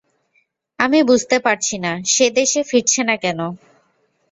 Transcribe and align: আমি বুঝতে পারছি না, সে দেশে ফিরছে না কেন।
আমি 0.79 0.99
বুঝতে 1.03 1.37
পারছি 1.39 1.75
না, 1.77 1.91
সে 2.05 2.25
দেশে 2.37 2.61
ফিরছে 2.63 3.01
না 3.03 3.15
কেন। 3.23 3.39